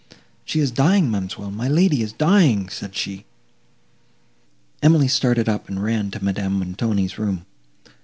"She 0.45 0.59
is 0.59 0.71
dying, 0.71 1.11
ma'amselle, 1.11 1.51
my 1.51 1.67
lady 1.67 2.01
is 2.01 2.11
dying!" 2.11 2.69
said 2.69 2.95
she. 2.95 3.23
Emily 4.81 5.07
started 5.07 5.47
up, 5.47 5.69
and 5.69 5.83
ran 5.83 6.09
to 6.09 6.23
Madame 6.23 6.53
Montoni's 6.57 7.19
room. 7.19 7.45